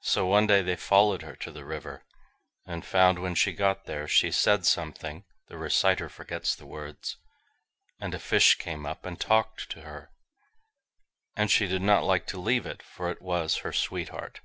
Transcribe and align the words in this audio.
So 0.00 0.24
one 0.24 0.46
day 0.46 0.62
they 0.62 0.76
followed 0.76 1.20
her 1.20 1.36
to 1.36 1.52
the 1.52 1.66
river, 1.66 2.06
and 2.64 2.86
found 2.86 3.18
when 3.18 3.34
she 3.34 3.52
got 3.52 3.84
there, 3.84 4.08
she 4.08 4.30
said 4.32 4.64
something 4.64 5.24
(the 5.48 5.58
reciter 5.58 6.08
forgets 6.08 6.54
the 6.54 6.64
words), 6.64 7.18
and 8.00 8.14
a 8.14 8.18
fish 8.18 8.54
came 8.54 8.86
up 8.86 9.04
and 9.04 9.20
talked 9.20 9.68
to 9.72 9.82
her; 9.82 10.10
and 11.36 11.50
she 11.50 11.66
did 11.66 11.82
not 11.82 12.02
like 12.04 12.26
to 12.28 12.40
leave 12.40 12.64
it, 12.64 12.82
for 12.82 13.10
it 13.10 13.20
was 13.20 13.58
her 13.58 13.74
sweetheart. 13.74 14.40